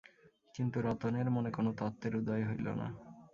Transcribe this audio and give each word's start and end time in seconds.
কিন্তু 0.55 0.77
রতনের 0.81 1.27
মনে 1.29 1.49
কোনো 1.51 1.69
তত্ত্বের 1.73 2.13
উদয় 2.15 2.43
হইল 2.49 2.67
না। 2.73 2.87